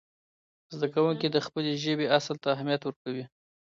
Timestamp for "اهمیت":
2.55-2.81